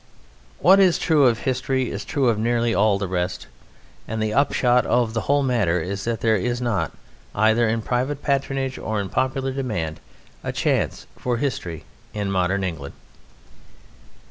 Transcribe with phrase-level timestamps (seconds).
[0.57, 3.45] What is true of history is true of nearly all the rest,
[4.07, 6.93] and the upshot of the whole matter is that there is not,
[7.35, 9.99] either in private patronage or in popular demand,
[10.43, 11.83] a chance for history
[12.15, 12.93] in modern England.